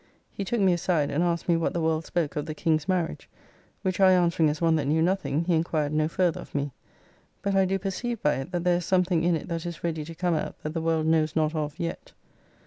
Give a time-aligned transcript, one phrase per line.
[0.31, 3.29] He took me aside, and asked me what the world spoke of the King's marriage.
[3.83, 6.71] Which I answering as one that knew nothing, he enquired no further of me.
[7.43, 10.03] But I do perceive by it that there is something in it that is ready
[10.05, 12.13] to come out that the world knows not of yet.